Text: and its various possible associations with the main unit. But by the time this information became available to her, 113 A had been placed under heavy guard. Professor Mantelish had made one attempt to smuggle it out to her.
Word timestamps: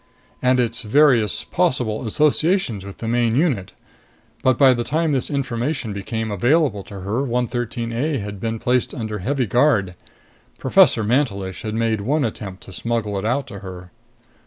and 0.41 0.59
its 0.59 0.81
various 0.81 1.43
possible 1.43 2.07
associations 2.07 2.83
with 2.83 2.97
the 2.97 3.07
main 3.07 3.35
unit. 3.35 3.71
But 4.41 4.57
by 4.57 4.73
the 4.73 4.83
time 4.83 5.11
this 5.11 5.29
information 5.29 5.93
became 5.93 6.31
available 6.31 6.81
to 6.85 7.01
her, 7.01 7.21
113 7.21 7.91
A 7.91 8.17
had 8.17 8.39
been 8.39 8.57
placed 8.57 8.95
under 8.95 9.19
heavy 9.19 9.45
guard. 9.45 9.93
Professor 10.57 11.03
Mantelish 11.03 11.61
had 11.61 11.75
made 11.75 12.01
one 12.01 12.25
attempt 12.25 12.63
to 12.63 12.73
smuggle 12.73 13.15
it 13.19 13.25
out 13.25 13.45
to 13.45 13.59
her. 13.59 13.91